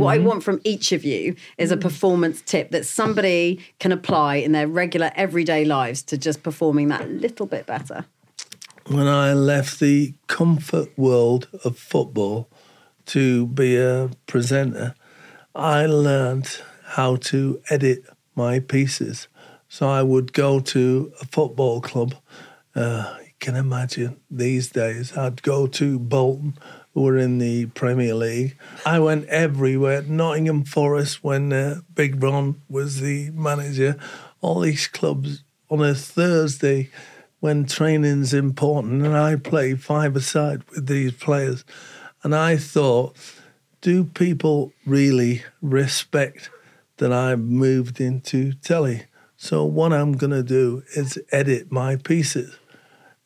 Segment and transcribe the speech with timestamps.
[0.00, 4.36] What I want from each of you is a performance tip that somebody can apply
[4.36, 8.06] in their regular everyday lives to just performing that little bit better.
[8.86, 12.48] When I left the comfort world of football
[13.06, 14.94] to be a presenter,
[15.54, 18.04] I learned how to edit
[18.34, 19.28] my pieces.
[19.68, 22.14] So I would go to a football club.
[22.74, 26.58] Uh, you can imagine these days, I'd go to Bolton
[26.94, 28.56] who were in the Premier League.
[28.84, 30.02] I went everywhere.
[30.02, 33.96] Nottingham Forest, when uh, Big Ron was the manager,
[34.40, 36.90] all these clubs on a Thursday
[37.38, 41.64] when training's important, and I play five-a-side with these players.
[42.22, 43.16] And I thought,
[43.80, 46.50] do people really respect
[46.98, 49.04] that I've moved into telly?
[49.38, 52.58] So what I'm going to do is edit my pieces.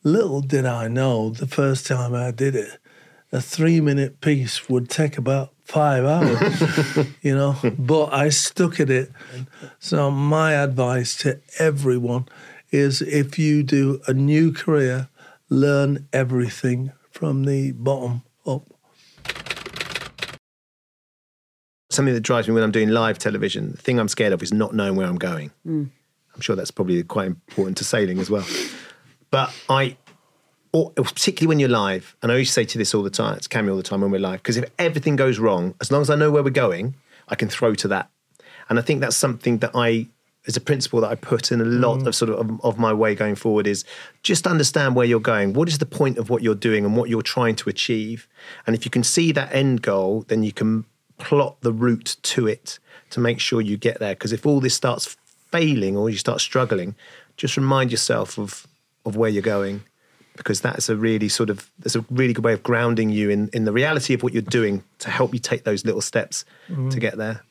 [0.01, 2.77] Little did I know the first time I did it,
[3.35, 8.89] a three minute piece would take about five hours, you know, but I stuck at
[8.89, 9.11] it.
[9.77, 12.27] So, my advice to everyone
[12.71, 15.09] is if you do a new career,
[15.49, 18.63] learn everything from the bottom up.
[21.89, 24.53] Something that drives me when I'm doing live television, the thing I'm scared of is
[24.53, 25.51] not knowing where I'm going.
[25.67, 25.89] Mm.
[26.33, 28.45] I'm sure that's probably quite important to sailing as well.
[29.29, 29.97] But I,
[30.75, 33.47] or particularly when you're live, and I always say to this all the time, it's
[33.47, 36.09] Cammy all the time when we're live, because if everything goes wrong, as long as
[36.09, 36.95] I know where we're going,
[37.29, 38.09] I can throw to that.
[38.67, 40.07] And I think that's something that I,
[40.47, 42.07] as a principle that I put in a lot Mm.
[42.07, 43.85] of sort of, of of my way going forward is
[44.21, 45.53] just understand where you're going.
[45.53, 48.27] What is the point of what you're doing and what you're trying to achieve?
[48.67, 50.83] And if you can see that end goal, then you can
[51.17, 52.79] plot the route to it
[53.11, 54.13] to make sure you get there.
[54.13, 55.15] Because if all this starts
[55.51, 56.95] failing or you start struggling,
[57.37, 58.67] just remind yourself of
[59.05, 59.83] of where you're going
[60.37, 63.49] because that's a really sort of that's a really good way of grounding you in
[63.53, 66.91] in the reality of what you're doing to help you take those little steps Mhm.
[66.91, 67.41] to get there.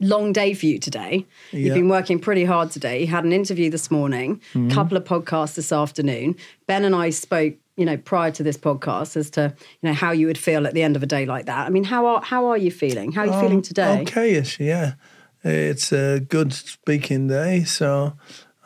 [0.00, 1.26] Long day for you today.
[1.50, 1.58] Yeah.
[1.58, 3.00] You've been working pretty hard today.
[3.00, 4.70] You had an interview this morning, a Mhm.
[4.70, 6.36] couple of podcasts this afternoon.
[6.68, 10.12] Ben and I spoke, you know, prior to this podcast as to, you know, how
[10.12, 11.66] you would feel at the end of a day like that.
[11.66, 13.10] I mean, how are how are you feeling?
[13.10, 14.02] How are you Um, feeling today?
[14.02, 14.92] Okay-ish, yeah.
[15.42, 18.12] It's a good speaking day, so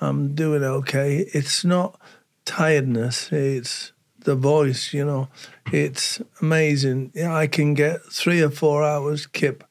[0.02, 1.28] I'm doing okay.
[1.32, 1.98] It's not
[2.44, 5.28] tiredness, it's the voice, you know.
[5.72, 7.12] It's amazing.
[7.24, 9.62] I can get three or four hours kip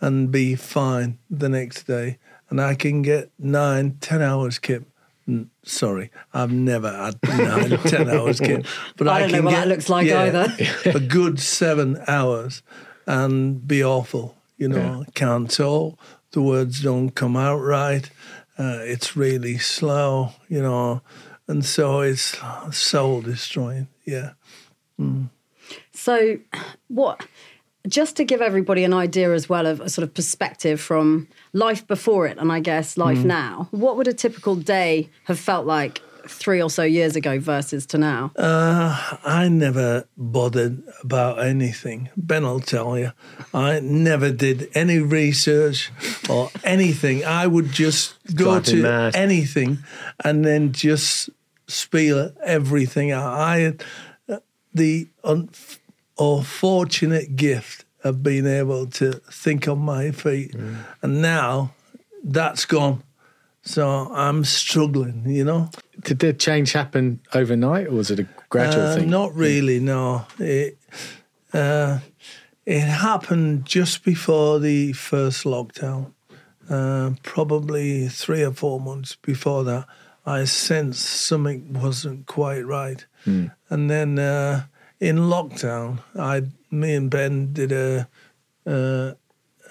[0.00, 2.18] and be fine the next day.
[2.48, 4.84] And I can get nine, ten hours kip.
[5.64, 8.66] Sorry, I've never had nine, ten hours kip.
[8.96, 10.54] But I I, don't know can what get, that looks like yeah, either.
[10.96, 12.62] a good seven hours
[13.06, 14.36] and be awful.
[14.56, 15.98] You know, can't talk.
[16.30, 18.08] The words don't come out right.
[18.58, 20.30] Uh, it's really slow.
[20.48, 21.02] You know,
[21.48, 22.36] and so it's
[22.72, 23.88] soul destroying.
[24.04, 24.32] Yeah.
[25.00, 25.30] Mm.
[25.92, 26.38] So,
[26.88, 27.26] what?
[27.86, 31.86] Just to give everybody an idea as well of a sort of perspective from life
[31.86, 33.24] before it, and I guess life Mm.
[33.26, 33.68] now.
[33.72, 37.98] What would a typical day have felt like three or so years ago versus to
[37.98, 38.32] now?
[38.36, 42.08] Uh, I never bothered about anything.
[42.16, 43.12] Ben will tell you.
[43.52, 45.90] I never did any research
[46.28, 47.24] or anything.
[47.24, 49.16] I would just go Drive me to mad.
[49.16, 49.78] anything
[50.24, 51.30] and then just
[51.66, 53.32] spiel everything out.
[53.32, 53.84] I had
[54.28, 54.38] uh,
[54.74, 55.48] the un-
[56.18, 60.52] unfortunate gift of being able to think on my feet.
[60.52, 60.76] Mm.
[61.02, 61.72] And now
[62.22, 63.02] that's gone.
[63.66, 65.70] So I'm struggling, you know?
[66.02, 69.10] Did the change happen overnight, or was it a gradual Uh, thing?
[69.10, 70.26] Not really, no.
[70.38, 70.76] It
[71.54, 72.00] uh,
[72.66, 76.12] it happened just before the first lockdown.
[76.68, 79.86] Uh, probably three or four months before that,
[80.26, 83.04] I sensed something wasn't quite right.
[83.24, 84.64] And then uh,
[85.00, 88.08] in lockdown, I, me and Ben did a,
[88.66, 89.12] uh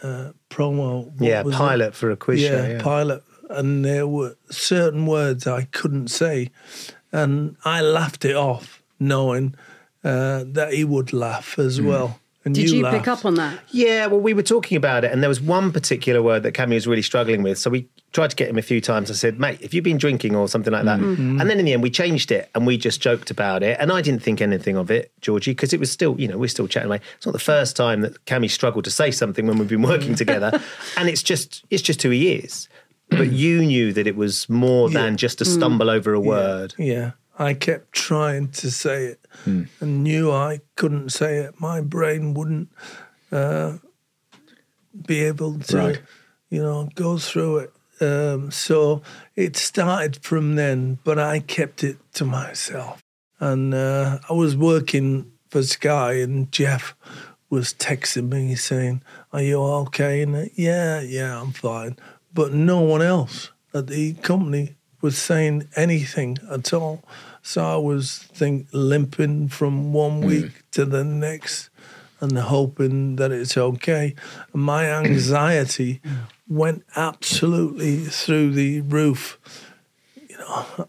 [0.02, 1.12] uh promo.
[1.20, 1.58] yeah, was it?
[1.58, 2.68] pilot for a quiz yeah, show.
[2.68, 2.82] Yeah.
[2.82, 3.24] pilot.
[3.54, 6.50] And there were certain words I couldn't say.
[7.12, 9.56] And I laughed it off, knowing
[10.04, 12.20] uh, that he would laugh as well.
[12.46, 12.98] And Did you, laughed.
[12.98, 13.58] pick up on that?
[13.72, 16.74] Yeah, well, we were talking about it, and there was one particular word that Cammy
[16.74, 17.58] was really struggling with.
[17.58, 19.10] So we tried to get him a few times.
[19.10, 21.40] I said, "Mate, if you've been drinking or something like that," Mm-hmm.
[21.40, 23.78] and then in the end we changed it and we just joked about it.
[23.80, 26.50] And I didn't think anything of it, Georgie, because it was still, you know, we're
[26.50, 27.00] still chatting away.
[27.16, 30.16] It's not the first time that Cammy struggled to say something when we've been working
[30.24, 30.52] together,
[30.98, 32.68] and it's just, it's just who he is.
[33.18, 36.74] But you knew that it was more than just to stumble over a word.
[36.78, 39.64] Yeah, I kept trying to say it Hmm.
[39.80, 41.60] and knew I couldn't say it.
[41.60, 42.70] My brain wouldn't
[43.32, 43.78] uh,
[45.08, 46.02] be able to, Right.
[46.50, 47.74] you know, go through it.
[48.02, 49.02] Um, so
[49.36, 53.02] it started from then, but I kept it to myself.
[53.40, 56.96] And uh, I was working for Sky, and Jeff
[57.50, 59.02] was texting me saying,
[59.32, 60.22] Are you okay?
[60.22, 61.98] And yeah, yeah, I'm fine.
[62.34, 67.04] But no one else at the company was saying anything at all.
[67.42, 70.28] So I was think limping from one hmm.
[70.28, 71.70] week to the next
[72.22, 74.16] and hoping that it's okay.
[74.54, 76.02] And my anxiety
[76.48, 79.40] went absolutely through the roof.
[80.16, 80.88] You know,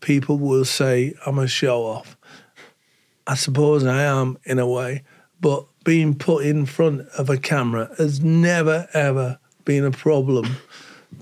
[0.00, 2.16] people will say I'm a show off.
[3.26, 5.04] I suppose I am in a way,
[5.40, 10.56] but being put in front of a camera has never ever been a problem.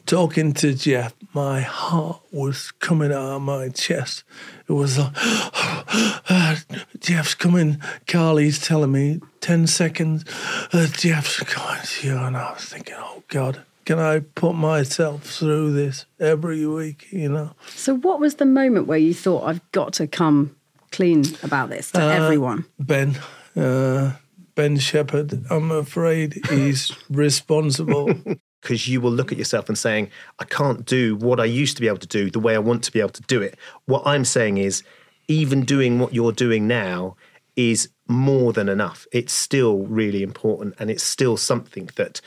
[0.06, 4.22] Talking to Jeff, my heart was coming out of my chest.
[4.68, 5.14] It was like,
[7.00, 7.80] Jeff's coming.
[8.06, 10.24] Carly's telling me 10 seconds.
[10.72, 12.16] Uh, Jeff's coming to you.
[12.18, 17.28] And I was thinking, oh God, can I put myself through this every week, you
[17.30, 17.52] know?
[17.74, 20.54] So, what was the moment where you thought, I've got to come
[20.92, 22.64] clean about this to Uh, everyone?
[22.78, 23.16] Ben,
[23.56, 24.12] uh,
[24.58, 28.12] Ben Shephard, I'm afraid he's responsible.
[28.60, 30.10] because you will look at yourself and saying,
[30.40, 32.82] I can't do what I used to be able to do the way I want
[32.82, 33.56] to be able to do it.
[33.84, 34.82] What I'm saying is,
[35.28, 37.14] even doing what you're doing now
[37.54, 39.06] is more than enough.
[39.12, 42.20] It's still really important and it's still something that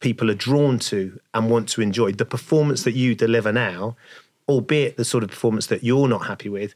[0.00, 2.10] people are drawn to and want to enjoy.
[2.10, 3.94] The performance that you deliver now,
[4.48, 6.74] albeit the sort of performance that you're not happy with,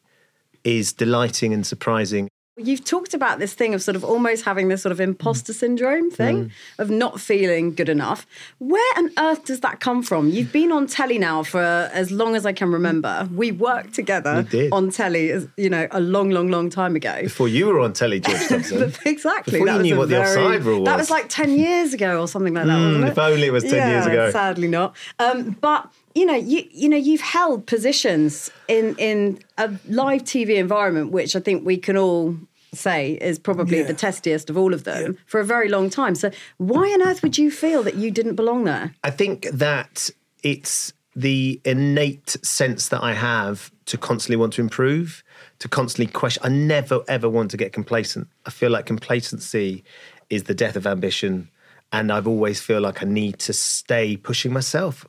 [0.63, 2.31] is delighting and surprising.
[2.57, 6.11] You've talked about this thing of sort of almost having this sort of imposter syndrome
[6.11, 6.51] thing Mm.
[6.81, 8.27] of not feeling good enough.
[8.59, 10.29] Where on earth does that come from?
[10.29, 13.29] You've been on telly now for as long as I can remember.
[13.35, 17.21] We worked together We on telly, you know, a long, long, long time ago.
[17.23, 18.93] Before you were on telly, George Thompson.
[19.07, 19.53] exactly.
[19.53, 21.05] Before that you was knew what the very- offside rule That was.
[21.09, 23.09] was like 10 years ago or something like that, wasn't it?
[23.11, 24.31] if only it was 10 years ago.
[24.33, 24.97] Sadly not.
[25.19, 30.57] Um, but you know, you you know, you've held positions in in a live TV
[30.57, 32.37] environment, which I think we can all
[32.73, 33.87] say is probably Yeah.
[33.87, 36.15] the testiest of all of them for a very long time.
[36.15, 38.95] So why on earth would you feel that you didn't belong there?
[39.03, 40.11] I think that
[40.45, 45.25] it's the innate sense that I have to constantly want to improve,
[45.59, 46.43] to constantly question.
[46.45, 48.29] I never ever want to get complacent.
[48.47, 49.83] I feel like complacency
[50.29, 51.49] is the death of ambition,
[51.93, 55.05] and I've always feel like I need to stay pushing myself.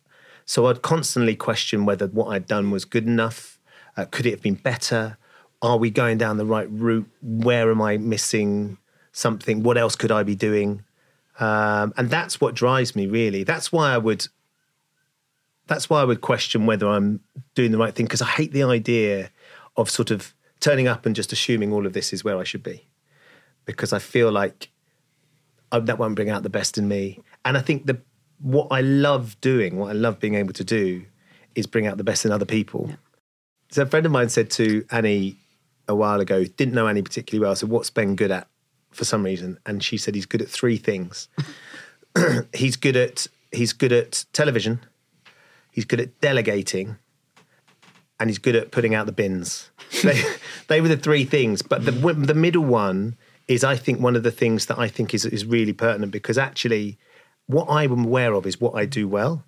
[0.52, 3.58] So I'd constantly question whether what I'd done was good enough.
[3.96, 5.18] Uh, could it have been better?
[5.62, 7.10] Are we going down the right route?
[7.22, 8.78] Where am I missing
[9.14, 9.64] something?
[9.64, 10.84] What else could I be doing?
[11.40, 13.46] Um, and that's what drives me really.
[13.46, 14.28] That's why I would.
[15.68, 17.22] That's why I would question whether I'm
[17.56, 19.32] doing the right thing because I hate the idea
[19.78, 22.62] of sort of turning up and just assuming all of this is where I should
[22.62, 22.90] be,
[23.64, 24.70] because I feel like
[25.72, 27.22] I, that won't bring out the best in me.
[27.46, 28.02] And I think the
[28.42, 31.06] what I love doing, what I love being able to do,
[31.56, 32.92] is bring out the best in other people.
[33.70, 35.38] So a friend of mine said to Annie
[35.88, 37.56] a while ago, didn't know Annie particularly well.
[37.56, 38.48] So what's Ben good at
[38.92, 39.60] for some reason?
[39.66, 41.28] And she said he's good at three things.
[42.54, 44.80] he's good at he's good at television.
[45.72, 46.98] He's good at delegating,
[48.20, 49.72] and he's good at putting out the bins.
[50.04, 50.22] they,
[50.68, 51.62] they were the three things.
[51.62, 53.16] But the the middle one
[53.48, 56.38] is, I think, one of the things that I think is is really pertinent because
[56.38, 56.98] actually,
[57.52, 59.44] what I'm aware of is what I do well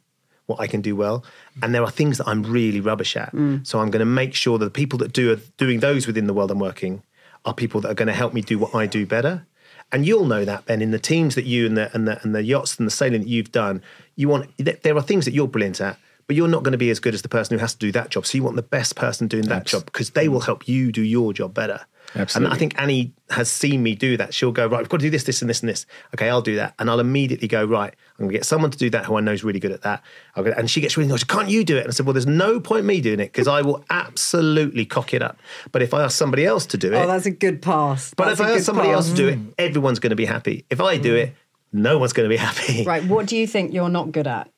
[0.45, 1.24] what I can do well.
[1.62, 3.33] And there are things that I'm really rubbish at.
[3.33, 3.65] Mm.
[3.65, 6.27] So I'm going to make sure that the people that do are doing those within
[6.27, 7.03] the world I'm working
[7.45, 9.45] are people that are going to help me do what I do better.
[9.91, 12.33] And you'll know that, Ben, in the teams that you and the and the, and
[12.33, 13.81] the yachts and the sailing that you've done,
[14.15, 16.89] you want there are things that you're brilliant at, but you're not going to be
[16.89, 18.25] as good as the person who has to do that job.
[18.25, 20.91] So you want the best person doing that Abs- job because they will help you
[20.91, 21.81] do your job better.
[22.15, 24.34] And I think Annie has seen me do that.
[24.34, 25.86] She'll go, right, we've got to do this, this, and this, and this.
[26.13, 26.75] Okay, I'll do that.
[26.77, 29.22] And I'll immediately go, right, I'm going to get someone to do that who I
[29.22, 30.03] know is really good at that.
[30.36, 31.27] I'll go, and she gets really annoyed.
[31.27, 31.82] Can't you do it?
[31.82, 35.13] And I said, well, there's no point me doing it because I will absolutely cock
[35.13, 35.38] it up.
[35.72, 38.13] But if I ask somebody else to do it, Oh, that's a good pass.
[38.15, 38.96] but That's if I ask somebody pass.
[38.98, 40.65] else to do it, everyone's going to be happy.
[40.70, 41.34] If I do it,
[41.72, 42.84] no one's going to be happy.
[42.86, 44.50] Right, what do you think you're not good at?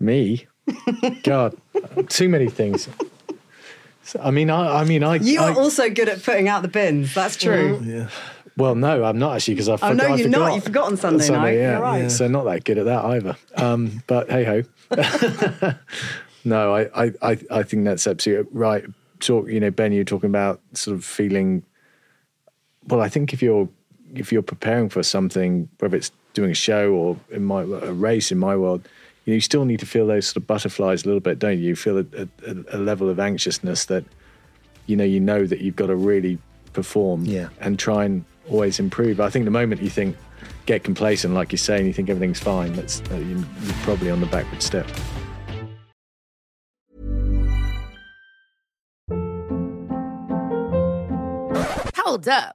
[0.00, 0.46] Me?
[1.22, 1.56] God,
[2.08, 2.88] too many things.
[4.06, 5.16] So, I mean, I, I mean, I.
[5.16, 7.12] You I, are also good at putting out the bins.
[7.12, 7.80] That's true.
[7.84, 8.08] Yeah.
[8.56, 9.96] Well, no, I'm not actually because I Oh, forgot.
[9.96, 10.54] no, you're not.
[10.54, 11.56] You forgot on Sunday night.
[11.56, 11.78] Yeah.
[11.78, 12.10] Right.
[12.10, 13.36] So not that good at that either.
[13.56, 14.62] Um, but hey ho.
[16.44, 18.84] no, I, I, I, I think that's absolutely right.
[19.18, 21.64] Talk, you know, Ben, you're talking about sort of feeling.
[22.86, 23.68] Well, I think if you're
[24.14, 28.30] if you're preparing for something, whether it's doing a show or in my a race
[28.30, 28.88] in my world,
[29.26, 31.58] you, know, you still need to feel those sort of butterflies a little bit, don't
[31.58, 31.68] you?
[31.68, 32.06] You feel a,
[32.46, 34.04] a, a level of anxiousness that
[34.86, 36.38] you know you know that you've got to really
[36.72, 37.48] perform Yeah.
[37.60, 39.20] and try and always improve.
[39.20, 40.16] I think the moment you think
[40.66, 44.20] get complacent, like you're saying, you think everything's fine, that's uh, you, you're probably on
[44.20, 44.86] the backward step.
[51.96, 52.54] Hold up.